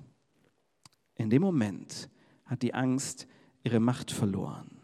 in 1.15 1.29
dem 1.29 1.41
Moment 1.41 2.09
hat 2.45 2.63
die 2.63 2.73
Angst 2.73 3.27
ihre 3.63 3.79
Macht 3.79 4.11
verloren. 4.11 4.77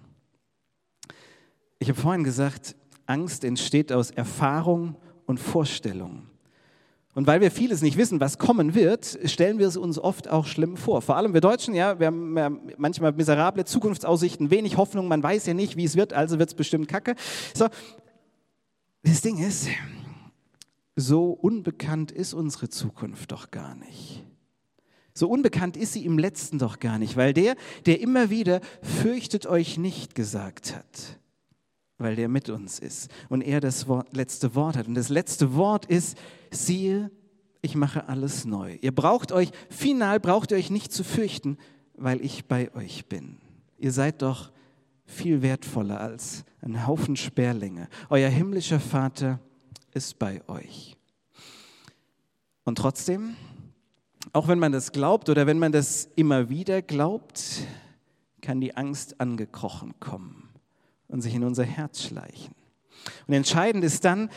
Ich 1.80 1.90
habe 1.90 2.00
vorhin 2.00 2.24
gesagt, 2.24 2.78
Angst 3.08 3.44
entsteht 3.44 3.92
aus 3.92 4.10
Erfahrung 4.10 4.96
und 5.26 5.38
Vorstellung. 5.38 6.29
Und 7.16 7.26
weil 7.26 7.42
wir 7.42 7.50
vieles 7.50 7.82
nicht 7.82 7.98
wissen, 7.98 8.20
was 8.20 8.38
kommen 8.38 8.76
wird, 8.76 9.20
stellen 9.26 9.58
wir 9.58 9.68
es 9.68 9.78
uns 9.78 9.98
oft 9.98 10.30
auch 10.30 10.46
schlimm 10.46 10.78
vor. 10.78 11.02
Vor 11.02 11.16
allem 11.16 11.34
wir 11.34 11.42
Deutschen, 11.42 11.74
ja, 11.74 12.00
wir 12.00 12.08
haben 12.08 12.62
manchmal 12.78 13.14
miserable 13.14 13.66
Zukunftsaussichten, 13.66 14.52
wenig 14.52 14.78
Hoffnung, 14.78 15.08
man 15.08 15.24
weiß 15.24 15.48
ja 15.48 15.54
nicht, 15.54 15.76
wie 15.76 15.86
es 15.86 15.96
wird, 15.96 16.14
also 16.14 16.38
wird 16.38 16.50
es 16.50 16.56
bestimmt 16.56 16.88
kacke. 16.88 17.16
So, 17.56 17.68
das 19.04 19.22
Ding 19.22 19.40
ist, 19.40 19.70
so 20.96 21.32
unbekannt 21.32 22.12
ist 22.12 22.34
unsere 22.34 22.70
Zukunft 22.70 23.32
doch 23.32 23.50
gar 23.50 23.76
nicht. 23.76 24.24
So 25.14 25.28
unbekannt 25.28 25.76
ist 25.76 25.94
sie 25.94 26.06
im 26.06 26.18
letzten 26.18 26.60
doch 26.60 26.80
gar 26.80 27.00
nicht, 27.00 27.18
weil 27.18 27.34
der, 27.34 27.56
der 27.86 28.00
immer 28.02 28.30
wieder 28.30 28.62
fürchtet 28.82 29.48
euch 29.48 29.78
nicht 29.78 30.16
gesagt 30.16 30.76
hat, 30.76 31.20
weil 32.00 32.16
der 32.16 32.30
mit 32.30 32.50
uns 32.50 32.80
ist 32.80 33.12
und 33.28 33.42
er 33.42 33.60
das 33.60 33.88
Wort, 33.88 34.16
letzte 34.16 34.56
Wort 34.56 34.76
hat. 34.76 34.88
Und 34.88 34.96
das 34.96 35.10
letzte 35.10 35.54
Wort 35.54 35.86
ist, 35.86 36.18
siehe, 36.50 37.12
ich 37.62 37.76
mache 37.76 38.08
alles 38.08 38.46
neu. 38.46 38.78
Ihr 38.82 38.96
braucht 38.96 39.32
euch, 39.32 39.52
final 39.70 40.20
braucht 40.20 40.52
ihr 40.52 40.58
euch 40.58 40.72
nicht 40.72 40.92
zu 40.92 41.04
fürchten, 41.04 41.58
weil 41.96 42.22
ich 42.22 42.46
bei 42.46 42.74
euch 42.74 43.06
bin. 43.08 43.38
Ihr 43.78 43.92
seid 43.92 44.22
doch 44.22 44.52
viel 45.06 45.42
wertvoller 45.42 46.00
als 46.00 46.46
ein 46.62 46.88
Haufen 46.88 47.18
Sperlinge. 47.18 47.90
Euer 48.10 48.30
himmlischer 48.30 48.80
Vater 48.80 49.40
ist 49.94 50.18
bei 50.20 50.42
euch. 50.48 50.96
Und 52.64 52.78
trotzdem, 52.78 53.36
auch 54.32 54.48
wenn 54.48 54.60
man 54.60 54.72
das 54.72 54.94
glaubt 54.94 55.28
oder 55.28 55.48
wenn 55.48 55.60
man 55.60 55.74
das 55.74 56.10
immer 56.16 56.50
wieder 56.50 56.82
glaubt, 56.82 57.64
kann 58.42 58.62
die 58.62 58.78
Angst 58.78 59.20
angekrochen 59.20 60.00
kommen 60.00 60.49
und 61.10 61.22
sich 61.22 61.36
in 61.36 61.44
unser 61.44 61.66
Herz 61.66 62.02
schleichen. 62.02 62.56
Und 63.28 63.34
entscheidend 63.34 63.84
ist 63.84 64.06
dann, 64.06 64.30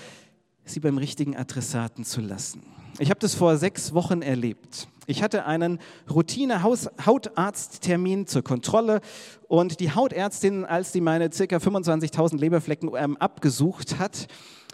sie 0.64 0.80
beim 0.80 0.98
richtigen 0.98 1.36
Adressaten 1.36 2.04
zu 2.04 2.20
lassen. 2.20 2.64
Ich 2.98 3.10
habe 3.10 3.20
das 3.20 3.34
vor 3.34 3.56
sechs 3.56 3.94
Wochen 3.94 4.20
erlebt. 4.22 4.88
Ich 5.06 5.22
hatte 5.22 5.46
einen 5.46 5.78
Routine-Hautarzttermin 6.10 8.26
zur 8.26 8.42
Kontrolle 8.42 9.00
und 9.48 9.80
die 9.80 9.94
Hautärztin, 9.94 10.64
als 10.64 10.92
sie 10.92 11.00
meine 11.00 11.30
ca. 11.30 11.56
25.000 11.56 12.38
Leberflecken 12.38 12.90
ähm, 12.96 13.16
abgesucht 13.16 13.98
hat, 13.98 14.28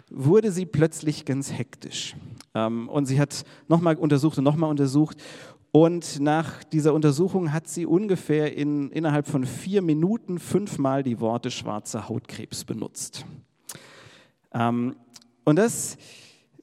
wurde 0.09 0.51
sie 0.51 0.65
plötzlich 0.65 1.25
ganz 1.25 1.51
hektisch. 1.51 2.15
Ähm, 2.53 2.89
und 2.89 3.05
sie 3.05 3.19
hat 3.19 3.43
nochmal 3.67 3.95
untersucht 3.95 4.37
und 4.37 4.43
nochmal 4.43 4.69
untersucht 4.69 5.17
und 5.71 6.19
nach 6.19 6.63
dieser 6.63 6.93
Untersuchung 6.93 7.53
hat 7.53 7.67
sie 7.67 7.85
ungefähr 7.85 8.55
in, 8.55 8.89
innerhalb 8.91 9.27
von 9.27 9.45
vier 9.45 9.81
Minuten 9.81 10.39
fünfmal 10.39 11.03
die 11.03 11.19
Worte 11.19 11.51
schwarzer 11.51 12.09
Hautkrebs 12.09 12.65
benutzt. 12.65 13.25
Ähm, 14.51 14.95
und 15.45 15.57
das 15.57 15.97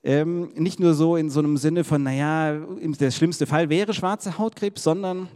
ähm, 0.03 0.51
nicht 0.55 0.81
nur 0.81 0.95
so 0.95 1.17
in 1.17 1.31
so 1.31 1.41
einem 1.41 1.57
Sinne 1.57 1.85
von, 1.85 2.03
naja, 2.03 2.59
der 3.01 3.11
schlimmste 3.11 3.47
Fall 3.47 3.69
wäre 3.71 3.95
schwarzer 3.95 4.39
Hautkrebs, 4.39 4.83
sondern 4.83 5.29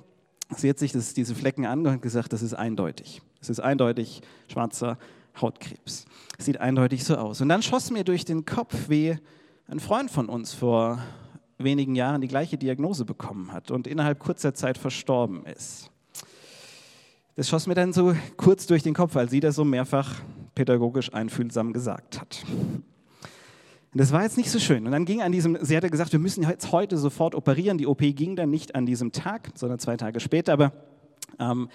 sie 0.56 0.68
hat 0.68 0.78
sich 0.78 0.92
das, 0.92 1.14
diese 1.14 1.34
Flecken 1.34 1.64
angehört 1.64 1.98
und 1.98 2.02
gesagt, 2.02 2.32
das 2.32 2.42
ist 2.42 2.54
eindeutig. 2.54 3.22
Es 3.40 3.50
ist 3.50 3.60
eindeutig 3.60 4.20
schwarzer 4.48 4.98
Hautkrebs. 5.40 6.06
Sieht 6.38 6.60
eindeutig 6.60 7.04
so 7.04 7.16
aus. 7.16 7.40
Und 7.40 7.48
dann 7.48 7.62
schoss 7.62 7.90
mir 7.90 8.04
durch 8.04 8.24
den 8.24 8.44
Kopf, 8.44 8.88
wie 8.88 9.16
ein 9.68 9.80
Freund 9.80 10.10
von 10.10 10.28
uns 10.28 10.54
vor 10.54 10.98
wenigen 11.64 11.94
Jahren 11.94 12.20
die 12.20 12.28
gleiche 12.28 12.58
Diagnose 12.58 13.04
bekommen 13.04 13.52
hat 13.52 13.70
und 13.70 13.86
innerhalb 13.86 14.18
kurzer 14.18 14.54
Zeit 14.54 14.78
verstorben 14.78 15.44
ist. 15.46 15.90
Das 17.36 17.48
schoss 17.48 17.66
mir 17.66 17.74
dann 17.74 17.92
so 17.92 18.14
kurz 18.36 18.66
durch 18.66 18.82
den 18.82 18.94
Kopf, 18.94 19.14
weil 19.14 19.30
sie 19.30 19.40
das 19.40 19.54
so 19.54 19.64
mehrfach 19.64 20.16
pädagogisch 20.54 21.14
einfühlsam 21.14 21.72
gesagt 21.72 22.20
hat. 22.20 22.44
Und 23.92 23.98
das 23.98 24.12
war 24.12 24.22
jetzt 24.22 24.36
nicht 24.36 24.50
so 24.50 24.58
schön. 24.58 24.86
Und 24.86 24.92
dann 24.92 25.04
ging 25.04 25.20
an 25.22 25.32
diesem, 25.32 25.58
sie 25.62 25.76
hatte 25.76 25.90
gesagt, 25.90 26.12
wir 26.12 26.20
müssen 26.20 26.42
jetzt 26.42 26.70
heute 26.70 26.96
sofort 26.96 27.34
operieren. 27.34 27.76
Die 27.78 27.86
OP 27.86 28.00
ging 28.00 28.36
dann 28.36 28.50
nicht 28.50 28.74
an 28.74 28.86
diesem 28.86 29.10
Tag, 29.10 29.50
sondern 29.54 29.78
zwei 29.78 29.96
Tage 29.96 30.20
später. 30.20 30.52
Aber 30.52 30.72
ähm, 31.38 31.68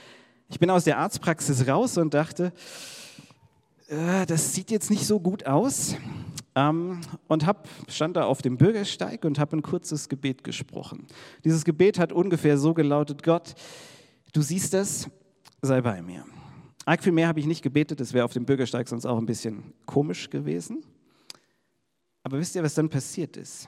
ich 0.50 0.60
bin 0.60 0.70
aus 0.70 0.86
der 0.86 0.98
Arztpraxis 1.00 1.68
raus 1.68 1.98
und 1.98 2.14
dachte, 2.14 2.54
äh, 3.90 4.26
das 4.28 4.54
sieht 4.54 4.72
jetzt 4.72 4.90
nicht 4.90 5.06
so 5.06 5.20
gut 5.20 5.46
aus. 5.46 5.96
Ähm, 6.56 7.02
und 7.28 7.46
hab, 7.46 7.68
stand 7.90 8.16
da 8.16 8.26
auf 8.26 8.42
dem 8.42 8.58
Bürgersteig 8.58 9.26
und 9.26 9.40
habe 9.40 9.58
ein 9.58 9.62
kurzes 9.62 10.08
Gebet 10.08 10.44
gesprochen. 10.44 11.06
Dieses 11.44 11.66
Gebet 11.66 12.00
hat 12.00 12.14
ungefähr 12.14 12.58
so 12.58 12.74
gelautet, 12.74 13.24
Gott, 13.24 13.56
du 14.32 14.42
siehst 14.42 14.74
das, 14.74 15.10
sei 15.62 15.82
bei 15.82 16.02
mir. 16.02 16.26
Arg 16.86 17.04
viel 17.04 17.12
mehr 17.12 17.28
habe 17.28 17.40
ich 17.40 17.46
nicht 17.46 17.62
gebetet, 17.62 18.00
das 18.00 18.14
wäre 18.14 18.24
auf 18.24 18.34
dem 18.34 18.46
Bürgersteig 18.46 18.88
sonst 18.88 19.06
auch 19.06 19.18
ein 19.18 19.26
bisschen 19.26 19.74
komisch 19.86 20.30
gewesen. 20.30 20.84
Aber 22.24 22.40
wisst 22.40 22.56
ihr, 22.56 22.64
was 22.64 22.74
dann 22.74 22.90
passiert 22.90 23.38
ist? 23.38 23.68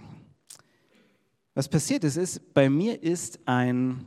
Was 1.54 1.68
passiert 1.68 2.04
ist, 2.04 2.18
ist, 2.18 2.54
bei 2.54 2.70
mir 2.70 3.02
ist 3.02 3.40
ein 3.46 4.06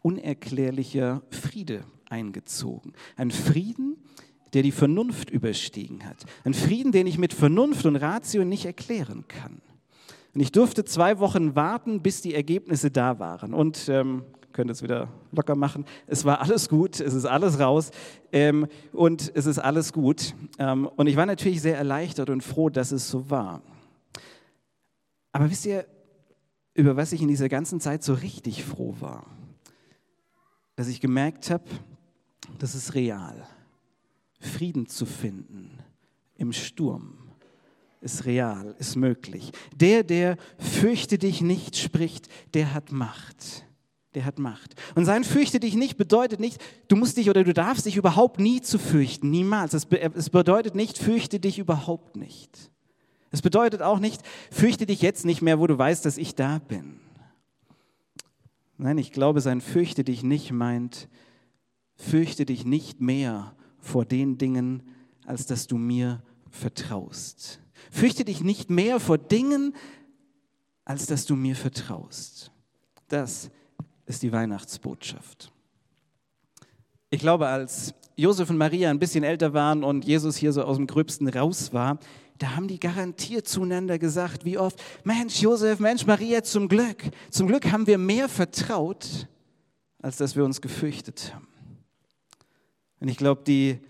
unerklärlicher 0.00 1.22
Friede 1.30 1.84
eingezogen. 2.08 2.92
Ein 3.16 3.30
Frieden, 3.30 3.93
der 4.54 4.62
die 4.62 4.72
Vernunft 4.72 5.30
überstiegen 5.30 6.04
hat. 6.04 6.24
Ein 6.44 6.54
Frieden, 6.54 6.92
den 6.92 7.06
ich 7.06 7.18
mit 7.18 7.32
Vernunft 7.32 7.84
und 7.86 7.96
Ratio 7.96 8.44
nicht 8.44 8.64
erklären 8.64 9.24
kann. 9.28 9.60
Und 10.34 10.40
ich 10.40 10.52
durfte 10.52 10.84
zwei 10.84 11.18
Wochen 11.18 11.54
warten, 11.54 12.00
bis 12.02 12.22
die 12.22 12.34
Ergebnisse 12.34 12.90
da 12.90 13.18
waren. 13.18 13.52
Und 13.52 13.88
ähm, 13.88 14.24
könnt 14.52 14.70
es 14.70 14.82
wieder 14.82 15.08
locker 15.32 15.54
machen. 15.54 15.84
Es 16.06 16.24
war 16.24 16.40
alles 16.40 16.68
gut, 16.68 17.00
es 17.00 17.12
ist 17.12 17.26
alles 17.26 17.58
raus 17.58 17.90
ähm, 18.32 18.66
und 18.92 19.30
es 19.34 19.46
ist 19.46 19.58
alles 19.58 19.92
gut. 19.92 20.34
Ähm, 20.58 20.86
und 20.86 21.06
ich 21.06 21.16
war 21.16 21.26
natürlich 21.26 21.60
sehr 21.60 21.76
erleichtert 21.76 22.30
und 22.30 22.42
froh, 22.42 22.70
dass 22.70 22.92
es 22.92 23.10
so 23.10 23.28
war. 23.28 23.60
Aber 25.32 25.50
wisst 25.50 25.66
ihr, 25.66 25.84
über 26.74 26.96
was 26.96 27.12
ich 27.12 27.20
in 27.20 27.28
dieser 27.28 27.48
ganzen 27.48 27.80
Zeit 27.80 28.02
so 28.02 28.14
richtig 28.14 28.64
froh 28.64 28.94
war? 29.00 29.26
Dass 30.76 30.88
ich 30.88 31.00
gemerkt 31.00 31.50
habe, 31.50 31.64
das 32.58 32.74
ist 32.74 32.94
real. 32.94 33.46
Frieden 34.44 34.86
zu 34.86 35.06
finden 35.06 35.78
im 36.36 36.52
Sturm 36.52 37.18
ist 38.04 38.26
real, 38.26 38.76
ist 38.78 38.96
möglich. 38.96 39.50
Der, 39.74 40.02
der 40.02 40.36
fürchte 40.58 41.18
dich 41.18 41.40
nicht 41.40 41.76
spricht, 41.76 42.28
der 42.52 42.74
hat 42.74 42.92
Macht. 42.92 43.64
Der 44.14 44.26
hat 44.26 44.38
Macht. 44.38 44.74
Und 44.94 45.06
sein 45.06 45.24
fürchte 45.24 45.58
dich 45.58 45.74
nicht 45.74 45.96
bedeutet 45.96 46.38
nicht, 46.38 46.62
du 46.88 46.96
musst 46.96 47.16
dich 47.16 47.30
oder 47.30 47.42
du 47.42 47.54
darfst 47.54 47.86
dich 47.86 47.96
überhaupt 47.96 48.38
nie 48.38 48.60
zu 48.60 48.78
fürchten, 48.78 49.30
niemals. 49.30 49.72
Es 49.74 49.86
bedeutet 50.30 50.74
nicht, 50.74 50.98
fürchte 50.98 51.40
dich 51.40 51.58
überhaupt 51.58 52.16
nicht. 52.16 52.70
Es 53.30 53.42
bedeutet 53.42 53.82
auch 53.82 53.98
nicht, 53.98 54.20
fürchte 54.52 54.86
dich 54.86 55.02
jetzt 55.02 55.24
nicht 55.24 55.42
mehr, 55.42 55.58
wo 55.58 55.66
du 55.66 55.76
weißt, 55.76 56.04
dass 56.04 56.18
ich 56.18 56.36
da 56.36 56.58
bin. 56.58 57.00
Nein, 58.76 58.98
ich 58.98 59.12
glaube, 59.12 59.40
sein 59.40 59.60
fürchte 59.60 60.04
dich 60.04 60.22
nicht 60.22 60.52
meint, 60.52 61.08
fürchte 61.96 62.44
dich 62.44 62.64
nicht 62.64 63.00
mehr 63.00 63.56
vor 63.84 64.04
den 64.04 64.38
Dingen, 64.38 64.82
als 65.26 65.46
dass 65.46 65.66
du 65.66 65.76
mir 65.76 66.22
vertraust. 66.50 67.60
Fürchte 67.90 68.24
dich 68.24 68.42
nicht 68.42 68.70
mehr 68.70 68.98
vor 68.98 69.18
Dingen, 69.18 69.74
als 70.84 71.06
dass 71.06 71.26
du 71.26 71.36
mir 71.36 71.56
vertraust. 71.56 72.50
Das 73.08 73.50
ist 74.06 74.22
die 74.22 74.32
Weihnachtsbotschaft. 74.32 75.52
Ich 77.10 77.20
glaube, 77.20 77.46
als 77.46 77.94
Josef 78.16 78.50
und 78.50 78.56
Maria 78.56 78.90
ein 78.90 78.98
bisschen 78.98 79.24
älter 79.24 79.54
waren 79.54 79.84
und 79.84 80.04
Jesus 80.04 80.36
hier 80.36 80.52
so 80.52 80.62
aus 80.62 80.76
dem 80.76 80.86
Gröbsten 80.86 81.28
raus 81.28 81.72
war, 81.72 81.98
da 82.38 82.56
haben 82.56 82.66
die 82.66 82.80
garantiert 82.80 83.46
zueinander 83.46 83.98
gesagt, 83.98 84.44
wie 84.44 84.58
oft, 84.58 84.82
Mensch, 85.04 85.40
Josef, 85.40 85.78
Mensch, 85.78 86.06
Maria, 86.06 86.42
zum 86.42 86.68
Glück. 86.68 87.04
Zum 87.30 87.46
Glück 87.46 87.70
haben 87.70 87.86
wir 87.86 87.98
mehr 87.98 88.28
vertraut, 88.28 89.28
als 90.02 90.16
dass 90.16 90.34
wir 90.34 90.44
uns 90.44 90.60
gefürchtet 90.60 91.32
haben. 91.34 91.53
Und 93.04 93.10
ich 93.10 93.18
glaube, 93.18 93.42
die 93.46 93.80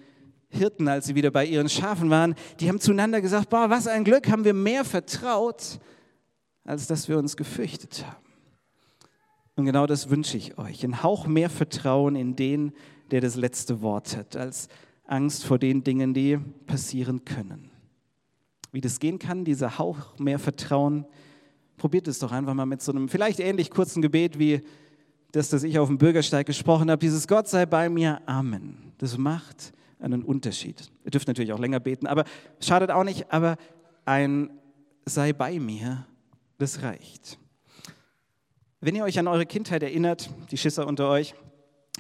Hirten, 0.49 0.89
als 0.89 1.07
sie 1.07 1.15
wieder 1.15 1.31
bei 1.31 1.47
ihren 1.47 1.69
Schafen 1.69 2.11
waren, 2.11 2.35
die 2.59 2.69
haben 2.69 2.81
zueinander 2.81 3.21
gesagt, 3.21 3.49
boah, 3.49 3.71
was 3.71 3.87
ein 3.87 4.03
Glück, 4.03 4.29
haben 4.29 4.45
wir 4.45 4.55
mehr 4.55 4.85
vertraut, 4.85 5.79
als 6.65 6.89
dass 6.89 7.09
wir 7.09 7.17
uns 7.17 7.37
gefürchtet 7.37 8.05
haben. 8.05 8.27
Und 9.55 9.67
genau 9.67 9.87
das 9.87 10.11
wünsche 10.11 10.37
ich 10.37 10.59
euch. 10.59 10.83
Ein 10.83 11.05
Hauch 11.05 11.29
mehr 11.29 11.49
Vertrauen 11.49 12.17
in 12.17 12.35
den, 12.35 12.73
der 13.13 13.21
das 13.21 13.37
letzte 13.37 13.83
Wort 13.83 14.17
hat, 14.17 14.35
als 14.35 14.67
Angst 15.07 15.45
vor 15.45 15.61
den 15.61 15.85
Dingen, 15.85 16.13
die 16.13 16.37
passieren 16.67 17.25
können. 17.25 17.71
Wie 18.73 18.81
das 18.81 18.99
gehen 18.99 19.21
kann, 19.21 19.45
dieser 19.45 19.79
Hauch 19.79 20.19
mehr 20.19 20.41
Vertrauen, 20.41 21.07
probiert 21.77 22.09
es 22.09 22.19
doch 22.19 22.33
einfach 22.33 22.55
mal 22.55 22.67
mit 22.67 22.83
so 22.83 22.91
einem 22.91 23.09
vielleicht 23.09 23.39
ähnlich 23.39 23.71
kurzen 23.71 24.03
Gebet 24.03 24.41
wie 24.41 24.63
das, 25.35 25.49
das 25.49 25.65
ich 25.65 25.81
auf 25.81 25.89
dem 25.89 25.99
Bürgersteig 25.99 26.47
gesprochen 26.47 26.91
habe. 26.91 27.01
Dieses 27.01 27.27
Gott 27.27 27.49
sei 27.49 27.67
bei 27.67 27.89
mir, 27.89 28.23
Amen. 28.27 28.93
Das 28.99 29.19
macht 29.19 29.73
einen 29.99 30.23
Unterschied. 30.23 30.93
Ihr 31.05 31.11
dürft 31.11 31.27
natürlich 31.27 31.53
auch 31.53 31.59
länger 31.59 31.81
beten, 31.81 32.07
aber 32.07 32.25
schadet 32.61 32.93
auch 32.93 33.03
nicht, 33.03 33.33
aber 33.33 33.57
ein 34.05 34.51
sei 35.05 35.33
bei 35.33 35.59
mir, 35.59 36.07
das 36.59 36.83
reicht. 36.83 37.39
Wenn 38.81 38.95
ihr 38.95 39.03
euch 39.03 39.19
an 39.19 39.27
eure 39.27 39.45
Kindheit 39.45 39.83
erinnert, 39.83 40.31
die 40.53 40.57
Schisser 40.57 40.87
unter 40.87 41.09
euch, 41.09 41.35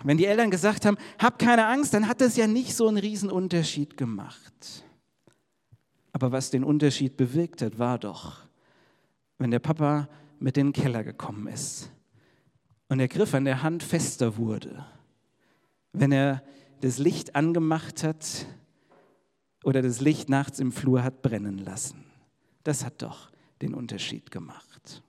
wenn 0.05 0.17
die 0.17 0.27
Eltern 0.27 0.53
gesagt 0.53 0.87
haben, 0.87 0.97
habt 1.19 1.41
keine 1.41 1.67
Angst, 1.67 1.93
dann 1.93 2.07
hat 2.07 2.21
das 2.21 2.37
ja 2.37 2.47
nicht 2.47 2.77
so 2.77 2.87
einen 2.87 2.99
riesen 2.99 3.31
Unterschied 3.31 3.97
gemacht. 3.97 4.85
Aber 6.13 6.31
was 6.31 6.51
den 6.51 6.63
Unterschied 6.63 7.17
bewirkt 7.17 7.63
hat, 7.63 7.81
war 7.81 7.99
doch, 7.99 8.43
wenn 9.39 9.51
der 9.51 9.59
Papa 9.59 10.09
mit 10.39 10.57
in 10.57 10.69
den 10.69 10.73
Keller 10.73 11.03
gekommen 11.03 11.49
ist 11.49 11.91
und 12.95 12.99
der 12.99 13.09
Griff 13.09 13.35
an 13.35 13.45
der 13.45 13.65
Hand 13.65 13.83
fester 13.83 14.37
wurde, 14.37 14.87
wenn 15.93 16.13
er 16.13 16.45
das 16.81 16.99
Licht 16.99 17.35
angemacht 17.35 18.05
hat 18.05 18.47
oder 19.65 19.83
das 19.83 20.01
Licht 20.01 20.29
nachts 20.29 20.61
im 20.61 20.71
Flur 20.71 21.03
hat 21.03 21.21
brennen 21.21 21.59
lassen. 21.59 22.05
Das 22.63 22.85
hat 22.85 23.03
doch 23.03 23.33
den 23.63 23.75
Unterschied 23.75 24.31
gemacht. 24.31 25.03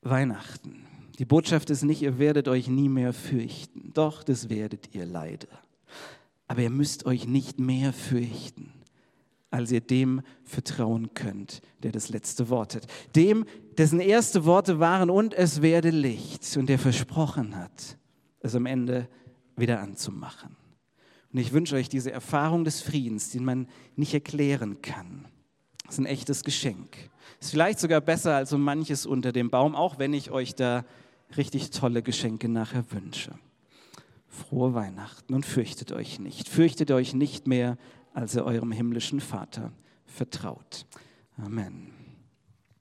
Weihnachten. 0.00 0.86
Die 1.18 1.26
Botschaft 1.26 1.68
ist 1.68 1.82
nicht, 1.82 2.00
ihr 2.00 2.18
werdet 2.18 2.48
euch 2.48 2.68
nie 2.68 2.88
mehr 2.88 3.12
fürchten. 3.12 3.92
Doch, 3.92 4.22
das 4.22 4.48
werdet 4.48 4.94
ihr 4.94 5.04
leider. 5.04 5.48
Aber 6.46 6.62
ihr 6.62 6.70
müsst 6.70 7.04
euch 7.04 7.26
nicht 7.26 7.60
mehr 7.60 7.92
fürchten, 7.92 8.72
als 9.52 9.70
ihr 9.70 9.80
dem 9.80 10.22
vertrauen 10.44 11.14
könnt, 11.14 11.60
der 11.82 11.92
das 11.92 12.08
letzte 12.08 12.48
Wort 12.48 12.74
hat. 12.74 12.86
Dem, 13.14 13.44
dessen 13.76 14.00
erste 14.00 14.44
Worte 14.44 14.80
waren, 14.80 15.10
und 15.10 15.34
es 15.34 15.62
werde 15.62 15.90
Licht, 15.90 16.56
und 16.56 16.68
der 16.68 16.78
versprochen 16.78 17.56
hat, 17.56 17.98
es 18.40 18.54
am 18.54 18.66
Ende 18.66 19.08
wieder 19.56 19.80
anzumachen. 19.80 20.56
Und 21.32 21.38
ich 21.38 21.52
wünsche 21.52 21.76
euch 21.76 21.88
diese 21.88 22.10
Erfahrung 22.10 22.64
des 22.64 22.80
Friedens, 22.80 23.30
den 23.30 23.44
man 23.44 23.68
nicht 23.94 24.14
erklären 24.14 24.82
kann. 24.82 25.28
Das 25.84 25.94
ist 25.94 25.98
ein 26.00 26.06
echtes 26.06 26.44
Geschenk. 26.44 26.96
Ist 27.40 27.50
vielleicht 27.50 27.78
sogar 27.78 28.00
besser 28.00 28.34
als 28.34 28.50
so 28.50 28.58
manches 28.58 29.04
unter 29.04 29.32
dem 29.32 29.50
Baum, 29.50 29.74
auch 29.74 29.98
wenn 29.98 30.14
ich 30.14 30.30
euch 30.30 30.54
da 30.54 30.84
richtig 31.36 31.70
tolle 31.70 32.02
Geschenke 32.02 32.48
nachher 32.48 32.90
wünsche. 32.90 33.32
Frohe 34.28 34.72
Weihnachten 34.72 35.34
und 35.34 35.44
fürchtet 35.44 35.92
euch 35.92 36.18
nicht. 36.18 36.48
Fürchtet 36.48 36.90
euch 36.90 37.12
nicht 37.12 37.46
mehr, 37.46 37.76
als 38.14 38.34
ihr 38.34 38.44
eurem 38.44 38.72
himmlischen 38.72 39.20
Vater 39.20 39.72
vertraut. 40.06 40.86
Amen. 41.36 42.01